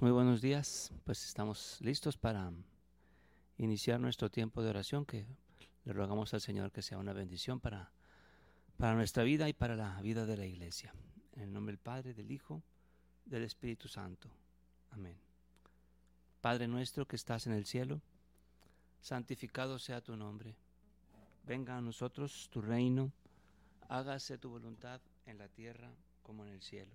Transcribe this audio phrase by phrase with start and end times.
[0.00, 0.92] Muy buenos días.
[1.02, 2.52] Pues estamos listos para
[3.58, 5.26] iniciar nuestro tiempo de oración que
[5.84, 7.90] le rogamos al Señor que sea una bendición para,
[8.76, 10.94] para nuestra vida y para la vida de la iglesia.
[11.34, 12.62] En el nombre del Padre, del Hijo,
[13.24, 14.30] del Espíritu Santo.
[14.92, 15.16] Amén.
[16.40, 18.00] Padre nuestro que estás en el cielo,
[19.00, 20.54] santificado sea tu nombre.
[21.44, 23.10] Venga a nosotros tu reino,
[23.88, 25.90] hágase tu voluntad en la tierra
[26.22, 26.94] como en el cielo.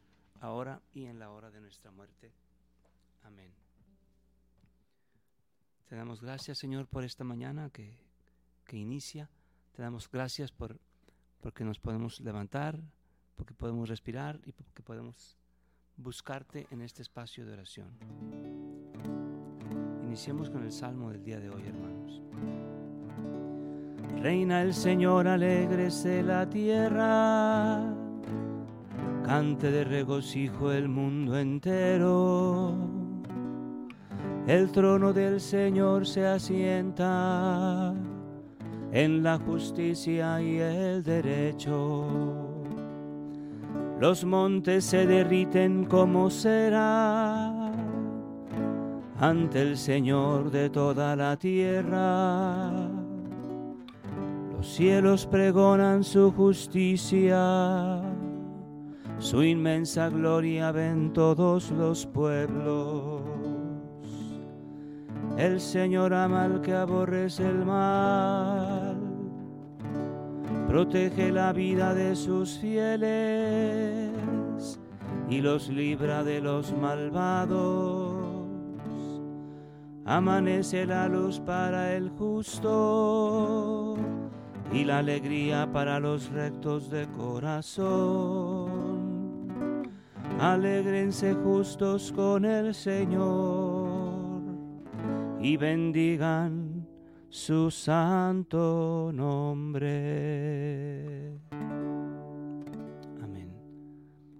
[0.41, 2.33] ahora y en la hora de nuestra muerte.
[3.23, 3.51] Amén.
[5.87, 7.97] Te damos gracias, Señor, por esta mañana que,
[8.65, 9.29] que inicia.
[9.73, 10.79] Te damos gracias por
[11.41, 12.79] porque nos podemos levantar,
[13.35, 15.37] porque podemos respirar y porque podemos
[15.97, 17.97] buscarte en este espacio de oración.
[20.03, 22.21] Iniciemos con el salmo del día de hoy, hermanos.
[24.21, 28.10] Reina el Señor, alegrese la tierra
[29.31, 32.75] cante de regocijo el mundo entero.
[34.45, 37.93] El trono del Señor se asienta
[38.91, 42.05] en la justicia y el derecho.
[44.01, 47.71] Los montes se derriten como será
[49.17, 52.69] ante el Señor de toda la tierra.
[54.51, 58.01] Los cielos pregonan su justicia
[59.21, 63.21] su inmensa gloria ven todos los pueblos.
[65.37, 68.97] El Señor ama al que aborrece el mal,
[70.67, 74.11] protege la vida de sus fieles
[75.29, 78.15] y los libra de los malvados.
[80.03, 83.95] Amanece la luz para el justo
[84.73, 88.70] y la alegría para los rectos de corazón
[90.41, 94.41] Alégrense justos con el Señor
[95.39, 96.87] y bendigan
[97.29, 99.77] su santo nombre.
[103.21, 103.53] Amén.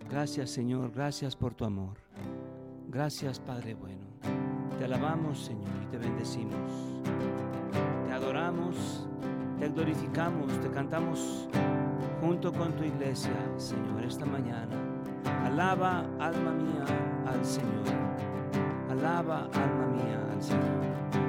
[0.10, 2.00] Gracias Señor, gracias por tu amor.
[2.88, 4.08] Gracias Padre bueno.
[4.80, 6.72] Te alabamos Señor y te bendecimos.
[8.08, 9.08] Te adoramos,
[9.60, 11.48] te glorificamos, te cantamos
[12.20, 14.91] junto con tu iglesia, Señor, esta mañana.
[15.46, 16.86] Alaba, alma mía,
[17.28, 17.86] al Señor.
[18.90, 21.21] Alaba, alma mía, al Señor.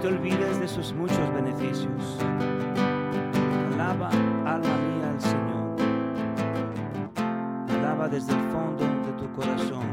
[0.00, 2.18] Te olvides de sus muchos beneficios.
[3.74, 5.76] Alaba alma mía al Señor.
[7.78, 9.84] Alaba desde el fondo de tu corazón.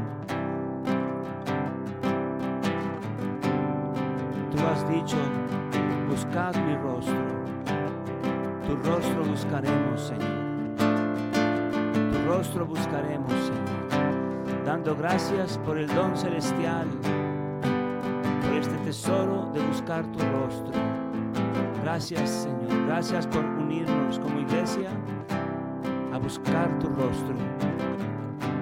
[4.50, 5.18] Tú has dicho,
[6.08, 7.14] buscad mi rostro.
[8.66, 10.38] Tu rostro buscaremos, Señor.
[12.12, 14.64] Tu rostro buscaremos, Señor.
[14.64, 16.86] Dando gracias por el don celestial,
[21.98, 22.86] Gracias, Señor.
[22.86, 24.88] Gracias por unirnos como iglesia
[26.12, 27.34] a buscar tu rostro,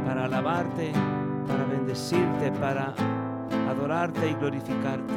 [0.07, 0.91] para alabarte,
[1.47, 2.95] para bendecirte, para
[3.69, 5.13] adorarte y glorificarte.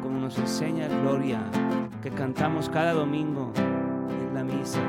[0.00, 1.42] Como nos enseña Gloria,
[2.02, 3.52] que cantamos cada domingo
[4.08, 4.80] en la misa,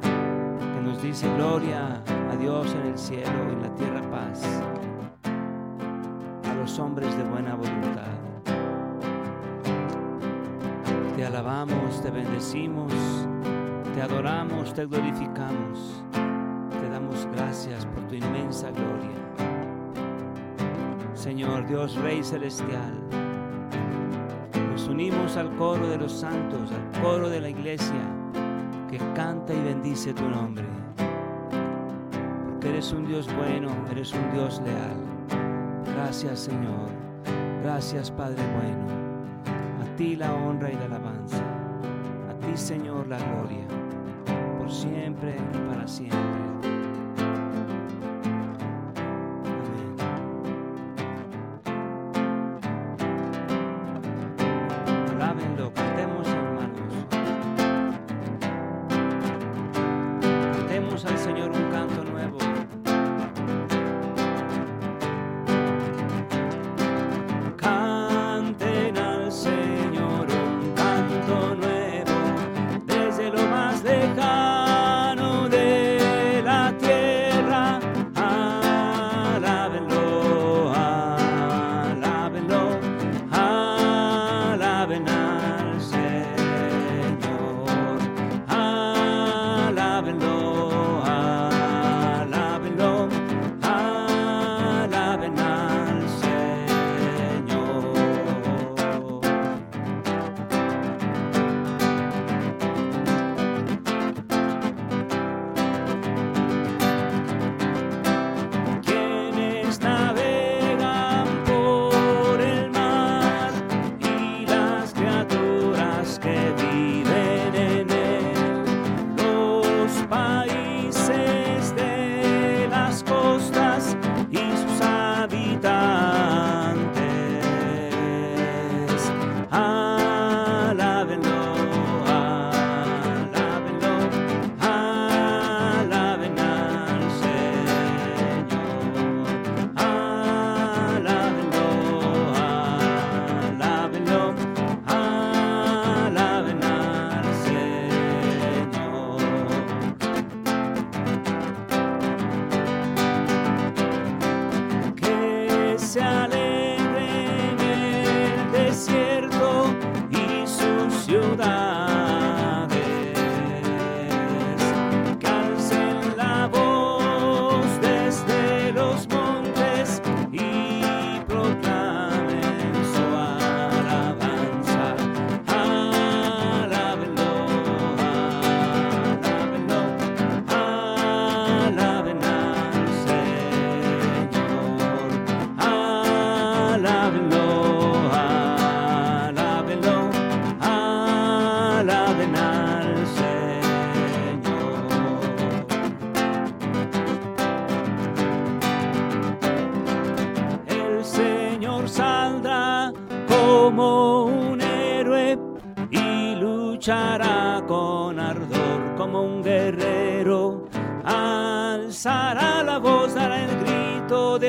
[0.00, 4.62] que nos dice Gloria a Dios en el cielo y en la tierra paz,
[6.50, 8.17] a los hombres de buena voluntad.
[11.28, 12.90] Alabamos, te bendecimos,
[13.94, 19.18] te adoramos, te glorificamos, te damos gracias por tu inmensa gloria.
[21.12, 22.94] Señor Dios Rey Celestial,
[24.70, 28.02] nos unimos al coro de los santos, al coro de la iglesia
[28.90, 30.64] que canta y bendice tu nombre.
[32.48, 34.96] Porque eres un Dios bueno, eres un Dios leal.
[35.94, 36.88] Gracias Señor,
[37.62, 39.08] gracias Padre bueno.
[39.82, 41.07] A ti la honra y la alabanza.
[42.58, 43.66] Señor la gloria,
[44.58, 46.47] por siempre y para siempre.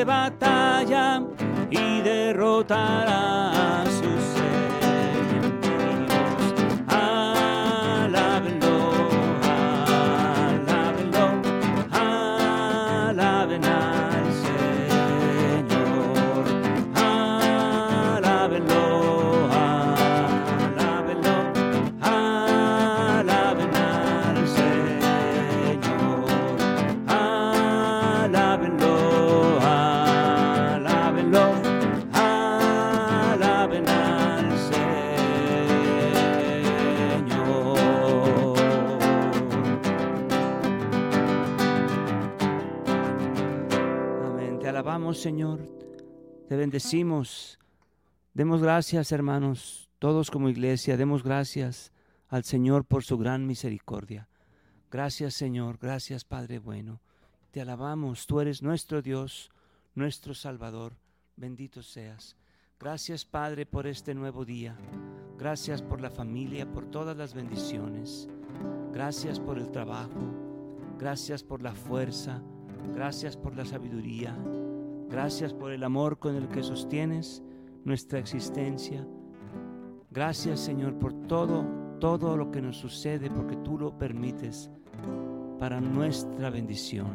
[0.10, 1.22] Batalla
[1.70, 3.09] y derrotará
[45.20, 45.60] Señor.
[46.48, 47.60] Te bendecimos.
[48.34, 51.92] Demos gracias, hermanos, todos como iglesia, demos gracias
[52.30, 54.30] al Señor por su gran misericordia.
[54.90, 55.78] Gracias, Señor.
[55.78, 57.02] Gracias, Padre bueno.
[57.52, 58.28] Te alabamos.
[58.28, 59.52] Tú eres nuestro Dios,
[59.94, 60.96] nuestro Salvador.
[61.36, 62.38] Bendito seas.
[62.80, 64.78] Gracias, Padre, por este nuevo día.
[65.38, 68.30] Gracias por la familia, por todas las bendiciones.
[68.94, 70.34] Gracias por el trabajo.
[70.98, 72.42] Gracias por la fuerza.
[72.96, 74.38] Gracias por la sabiduría.
[75.10, 77.44] Gracias por el amor con el que sostienes
[77.84, 79.08] nuestra existencia.
[80.12, 81.66] Gracias, Señor, por todo,
[82.00, 84.70] todo lo que nos sucede, porque tú lo permites
[85.60, 87.08] para nuestra bendición,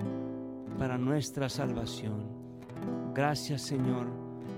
[0.76, 2.26] para nuestra salvación.
[3.14, 4.06] Gracias, Señor,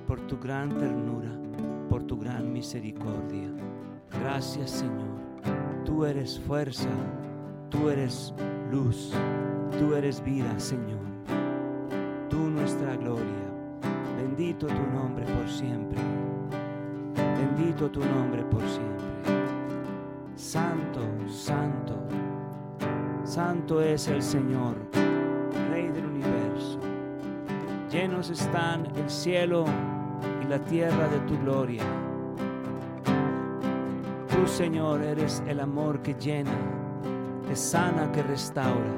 [0.06, 1.38] por tu gran ternura,
[1.90, 3.52] por tu gran misericordia.
[4.22, 5.84] Gracias, Señor.
[5.84, 6.88] Tú eres fuerza,
[7.68, 8.34] tú eres
[8.72, 9.12] luz,
[9.78, 11.15] tú eres vida, Señor.
[12.76, 13.24] Nuestra gloria.
[14.18, 15.98] Bendito tu nombre por siempre.
[17.14, 19.06] Bendito tu nombre por siempre.
[20.34, 21.96] Santo, santo,
[23.24, 24.76] santo es el Señor,
[25.70, 26.78] Rey del universo.
[27.90, 29.64] Llenos están el cielo
[30.44, 31.82] y la tierra de tu gloria.
[34.28, 36.52] Tú, Señor, eres el amor que llena,
[37.48, 38.92] que sana, que restaura.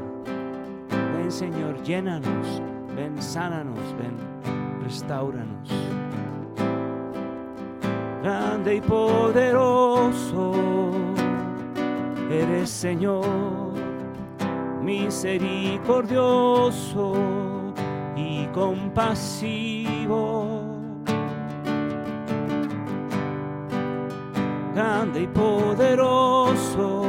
[1.17, 2.61] Ven, Señor, llénanos,
[2.99, 4.17] ven, sánanos, ven,
[4.83, 5.71] restauranos.
[8.23, 10.52] Grande y poderoso
[12.28, 13.25] eres, Señor,
[14.83, 17.14] misericordioso
[18.17, 20.49] y compasivo.
[24.75, 27.05] Grande y poderoso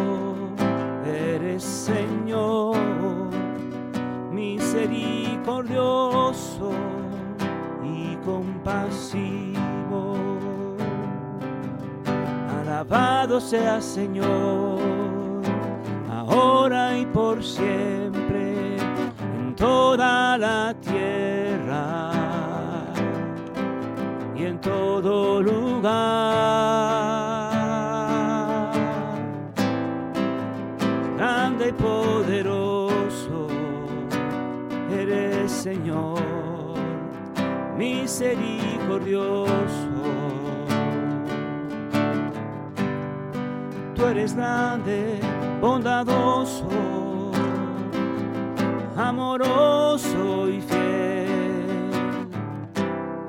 [1.05, 2.68] eres, Señor,
[4.87, 6.71] misericordioso
[7.83, 9.57] y compasivo.
[12.61, 14.79] Alabado sea Señor,
[16.09, 22.11] ahora y por siempre, en toda la tierra
[24.35, 25.89] y en todo lugar.
[31.17, 32.18] Grande y poderoso
[35.59, 36.17] Señor,
[37.77, 39.51] misericordioso.
[43.93, 45.19] Tú eres grande,
[45.59, 46.69] bondadoso,
[48.95, 52.29] amoroso y fiel.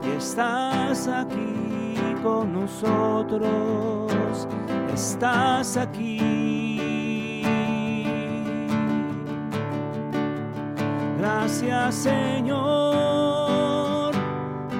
[0.05, 4.47] Y estás aquí con nosotros,
[4.95, 7.00] estás aquí.
[11.21, 12.55] Gracias Señor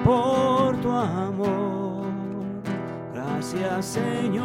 [0.03, 2.07] por tu amor.
[3.13, 4.41] Gracias Señor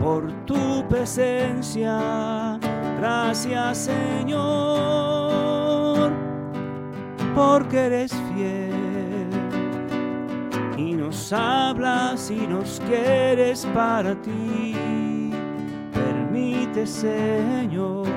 [0.00, 2.58] por tu presencia.
[2.98, 4.42] Gracias Señor
[7.36, 9.30] porque eres fiel
[10.76, 15.30] y nos hablas y nos quieres para ti.
[15.92, 18.11] Permite Señor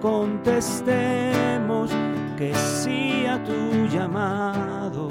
[0.00, 1.90] contestemos
[2.36, 5.08] que sí a tu llamado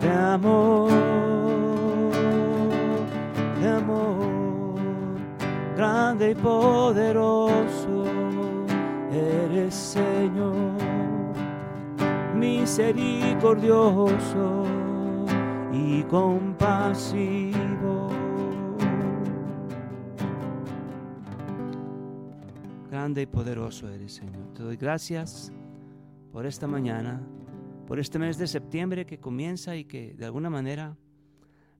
[0.00, 0.90] de amor,
[3.60, 4.74] de amor,
[5.76, 8.04] grande y poderoso
[9.12, 10.74] eres Señor,
[12.34, 14.64] misericordioso
[15.72, 17.47] y compasivo.
[23.08, 24.52] Grande y poderoso eres, Señor.
[24.52, 25.50] Te doy gracias
[26.30, 27.26] por esta mañana,
[27.86, 30.94] por este mes de septiembre que comienza y que de alguna manera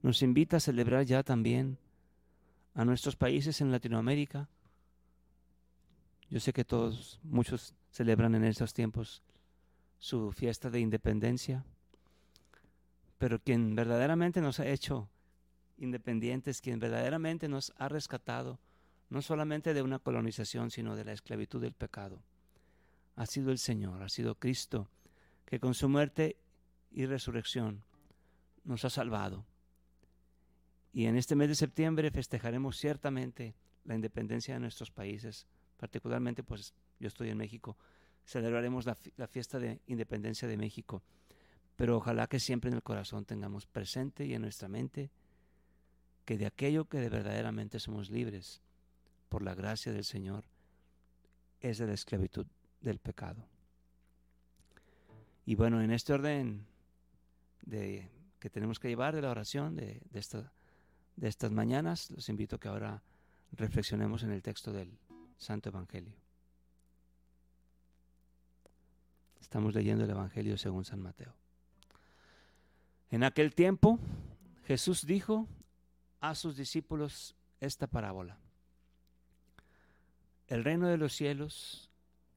[0.00, 1.76] nos invita a celebrar ya también
[2.72, 4.48] a nuestros países en Latinoamérica.
[6.30, 9.22] Yo sé que todos, muchos celebran en estos tiempos
[9.98, 11.62] su fiesta de independencia,
[13.18, 15.10] pero quien verdaderamente nos ha hecho
[15.76, 18.58] independientes, quien verdaderamente nos ha rescatado,
[19.10, 22.22] no solamente de una colonización, sino de la esclavitud del pecado,
[23.16, 24.90] ha sido el Señor, ha sido Cristo,
[25.44, 26.36] que con su muerte
[26.90, 27.82] y resurrección
[28.64, 29.46] nos ha salvado.
[30.92, 35.46] Y en este mes de septiembre festejaremos ciertamente la independencia de nuestros países,
[35.78, 37.76] particularmente pues yo estoy en México,
[38.24, 41.02] celebraremos la, fiesta de independencia de México,
[41.76, 45.10] pero ojalá que siempre en el corazón tengamos presente y en nuestra mente
[46.26, 48.60] que de aquello que de verdaderamente somos libres
[49.28, 50.44] por la gracia del Señor
[51.60, 52.46] es de la esclavitud
[52.80, 53.44] del pecado.
[55.44, 56.66] Y bueno, en este orden
[57.62, 58.08] de,
[58.38, 60.44] que tenemos que llevar de la oración de, de,
[61.16, 63.02] de estas mañanas, los invito a que ahora
[63.52, 64.98] reflexionemos en el texto del
[65.36, 66.14] Santo Evangelio.
[69.40, 71.34] Estamos leyendo el Evangelio según San Mateo.
[73.10, 73.98] En aquel tiempo
[74.66, 75.48] Jesús dijo
[76.20, 78.38] a sus discípulos esta parábola.
[80.48, 81.88] El reino de los cielos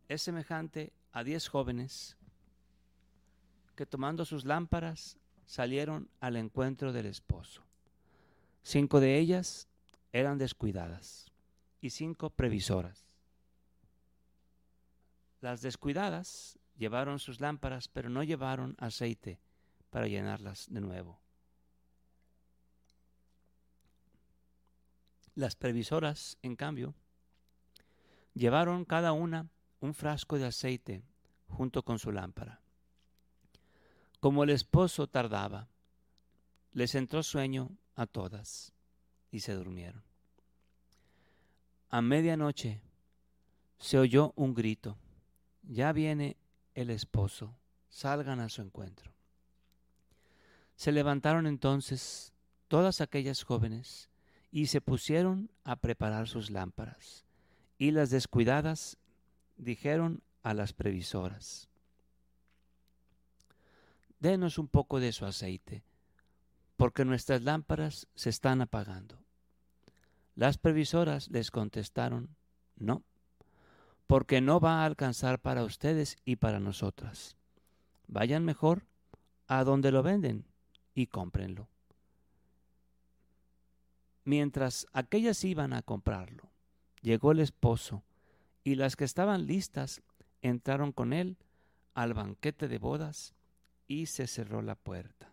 [0.08, 2.18] es semejante a diez jóvenes
[3.76, 7.64] que tomando sus lámparas salieron al encuentro del esposo.
[8.64, 9.68] Cinco de ellas
[10.14, 11.32] eran descuidadas
[11.82, 13.06] y cinco previsoras.
[15.40, 19.40] Las descuidadas Llevaron sus lámparas, pero no llevaron aceite
[19.92, 21.20] para llenarlas de nuevo.
[25.36, 26.96] Las previsoras, en cambio,
[28.34, 31.04] llevaron cada una un frasco de aceite
[31.48, 32.62] junto con su lámpara.
[34.20, 35.68] Como el esposo tardaba,
[36.74, 38.74] les entró sueño a todas
[39.32, 40.04] y se durmieron.
[41.90, 42.82] A medianoche
[43.80, 44.98] se oyó un grito,
[45.64, 46.38] ya viene
[46.76, 47.58] el esposo,
[47.90, 49.12] salgan a su encuentro.
[50.76, 52.34] Se levantaron entonces
[52.68, 54.10] todas aquellas jóvenes
[54.52, 57.26] y se pusieron a preparar sus lámparas.
[57.82, 59.00] Y las descuidadas
[59.58, 61.68] dijeron a las previsoras,
[64.20, 65.84] Denos un poco de su aceite,
[66.78, 69.18] porque nuestras lámparas se están apagando.
[70.36, 72.36] Las previsoras les contestaron,
[72.76, 73.04] No,
[74.06, 77.36] porque no va a alcanzar para ustedes y para nosotras.
[78.08, 78.86] Vayan mejor
[79.48, 80.46] a donde lo venden
[80.94, 81.68] y cómprenlo.
[84.24, 86.51] Mientras aquellas iban a comprarlo,
[87.02, 88.04] llegó el esposo,
[88.64, 90.02] y las que estaban listas
[90.42, 91.38] entraron con él
[91.94, 93.34] al banquete de bodas
[93.88, 95.32] y se cerró la puerta.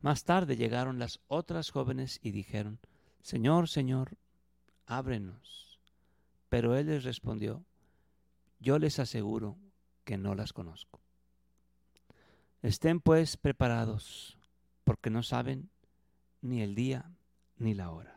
[0.00, 2.78] Más tarde llegaron las otras jóvenes y dijeron,
[3.22, 4.16] Señor, Señor,
[4.86, 5.80] ábrenos.
[6.48, 7.64] Pero él les respondió,
[8.60, 9.58] yo les aseguro
[10.04, 11.00] que no las conozco.
[12.62, 14.38] Estén pues preparados,
[14.84, 15.70] porque no saben
[16.42, 17.10] ni el día
[17.58, 18.16] ni la hora.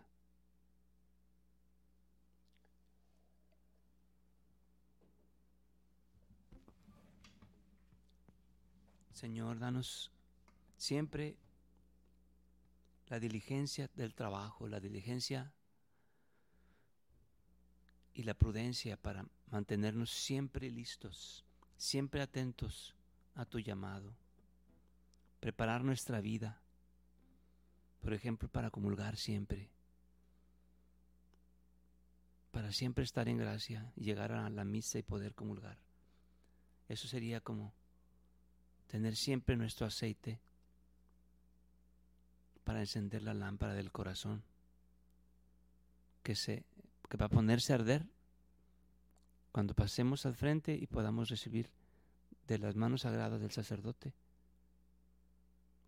[9.19, 10.11] Señor, danos
[10.77, 11.35] siempre
[13.09, 15.51] la diligencia del trabajo, la diligencia
[18.13, 21.43] y la prudencia para mantenernos siempre listos,
[21.75, 22.95] siempre atentos
[23.35, 24.13] a tu llamado,
[25.39, 26.61] preparar nuestra vida,
[28.01, 29.69] por ejemplo, para comulgar siempre,
[32.51, 35.77] para siempre estar en gracia llegar a la misa y poder comulgar.
[36.87, 37.73] Eso sería como
[38.87, 40.39] tener siempre nuestro aceite
[42.63, 44.43] para encender la lámpara del corazón,
[46.23, 46.63] que, se,
[47.09, 48.05] que va a ponerse a arder
[49.51, 51.69] cuando pasemos al frente y podamos recibir
[52.47, 54.13] de las manos sagradas del sacerdote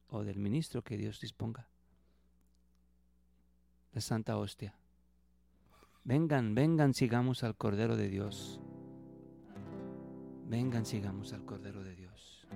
[0.09, 1.67] o del ministro que Dios disponga
[3.93, 4.75] la Santa Hostia.
[6.03, 8.59] Vengan, vengan, sigamos al Cordero de Dios.
[10.47, 12.47] Vengan, sigamos al Cordero de Dios.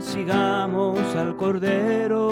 [0.00, 2.23] sigamos al Cordero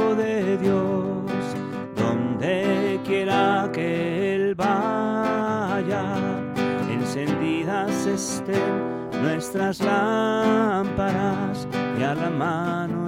[9.21, 11.67] nuestras lámparas
[11.99, 13.07] y a la mano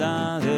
[0.00, 0.49] bondade.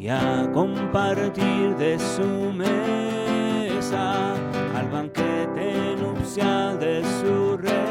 [0.00, 4.32] y a compartir de su mesa
[4.74, 7.89] al banquete nupcial de su rey.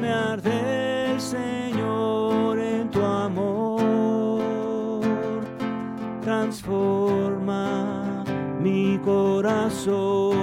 [0.00, 4.42] me arde el Señor en tu amor.
[6.22, 8.24] Transforma
[8.60, 10.36] mi corazón,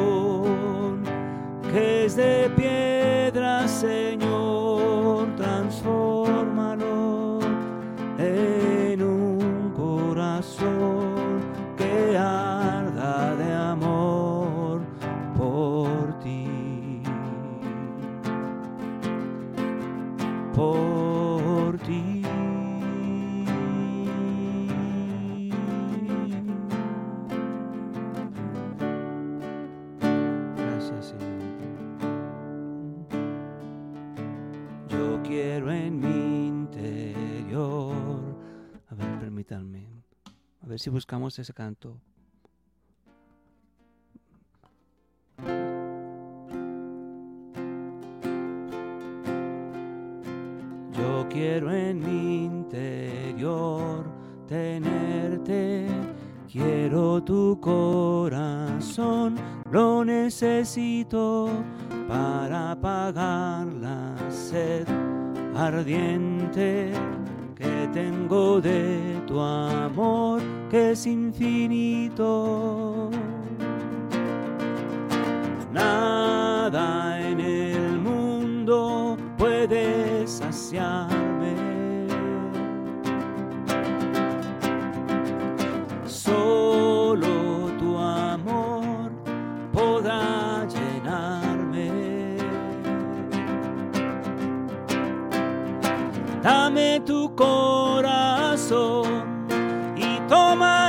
[1.72, 2.50] que es de
[35.28, 37.96] quiero en mi interior.
[38.90, 39.88] A ver, permítanme.
[40.62, 42.00] A ver si buscamos ese canto.
[50.98, 54.06] Yo quiero en mi interior
[54.48, 55.88] tenerte,
[56.52, 59.36] quiero tu corazón,
[59.72, 61.50] lo necesito
[62.08, 64.88] para apagar la sed
[65.56, 66.92] ardiente
[67.56, 73.10] que tengo de tu amor que es infinito.
[75.72, 81.25] Nada en el mundo puede saciarme.
[96.46, 99.08] Dame tu corazón
[99.98, 100.85] y toma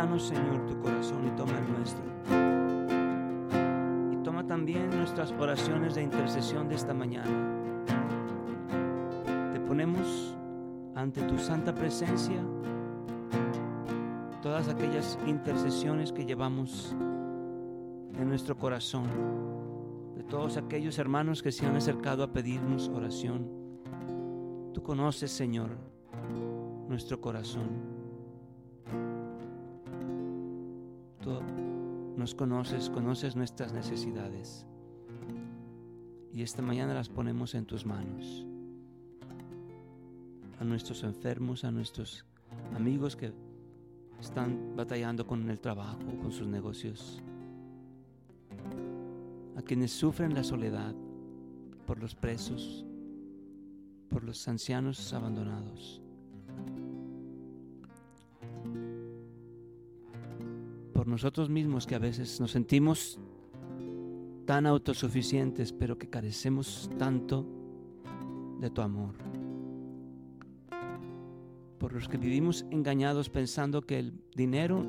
[0.00, 2.02] Danos, Señor, tu corazón y toma el nuestro.
[4.10, 7.28] Y toma también nuestras oraciones de intercesión de esta mañana.
[9.52, 10.34] Te ponemos
[10.94, 12.42] ante tu santa presencia
[14.40, 16.96] todas aquellas intercesiones que llevamos
[18.18, 19.04] en nuestro corazón,
[20.16, 23.46] de todos aquellos hermanos que se han acercado a pedirnos oración.
[24.72, 25.76] Tú conoces, Señor,
[26.88, 27.99] nuestro corazón.
[31.22, 31.38] Tú
[32.16, 34.66] nos conoces, conoces nuestras necesidades.
[36.32, 38.46] Y esta mañana las ponemos en tus manos.
[40.58, 42.24] A nuestros enfermos, a nuestros
[42.74, 43.32] amigos que
[44.20, 47.22] están batallando con el trabajo, con sus negocios.
[49.56, 50.94] A quienes sufren la soledad
[51.86, 52.86] por los presos,
[54.08, 56.00] por los ancianos abandonados.
[61.00, 63.18] Por nosotros mismos que a veces nos sentimos
[64.44, 67.46] tan autosuficientes, pero que carecemos tanto
[68.60, 69.14] de tu amor.
[71.78, 74.84] Por los que vivimos engañados pensando que el dinero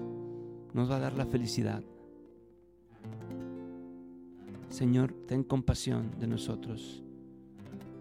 [0.74, 1.82] nos va a dar la felicidad.
[4.68, 7.06] Señor, ten compasión de nosotros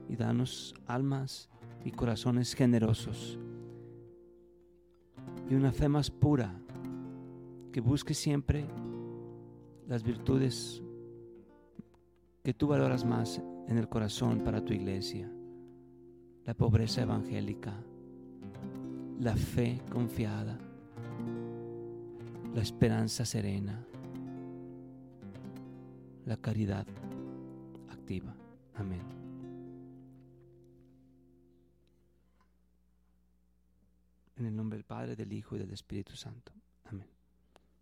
[0.09, 1.49] y danos almas
[1.85, 3.39] y corazones generosos
[5.49, 6.61] y una fe más pura
[7.73, 8.67] que busque siempre
[9.87, 10.83] las virtudes
[12.43, 15.31] que tú valoras más en el corazón para tu iglesia,
[16.45, 17.75] la pobreza evangélica,
[19.21, 20.59] la fe confiada,
[22.55, 23.87] la esperanza serena,
[26.25, 26.87] la caridad
[27.91, 28.35] activa.
[28.75, 29.03] Amén.
[34.37, 36.60] En el nombre del Padre, del Hijo y del Espíritu Santo.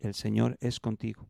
[0.00, 1.28] el Señor es contigo.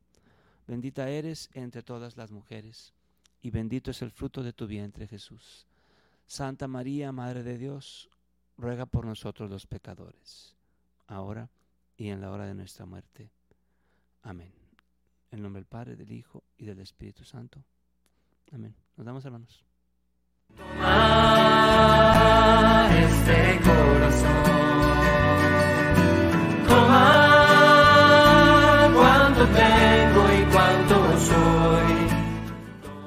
[0.66, 2.92] Bendita eres entre todas las mujeres,
[3.40, 5.66] y bendito es el fruto de tu vientre Jesús.
[6.26, 8.11] Santa María, Madre de Dios,
[8.57, 10.57] ruega por nosotros los pecadores,
[11.07, 11.50] ahora
[11.96, 13.31] y en la hora de nuestra muerte.
[14.22, 14.52] Amén.
[15.31, 17.62] En nombre del Padre, del Hijo y del Espíritu Santo.
[18.52, 18.74] Amén.
[18.96, 19.64] Nos damos hermanos.